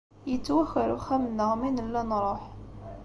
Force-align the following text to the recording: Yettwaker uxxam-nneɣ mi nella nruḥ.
Yettwaker 0.29 0.89
uxxam-nneɣ 0.97 1.51
mi 1.55 1.69
nella 1.69 2.01
nruḥ. 2.03 2.43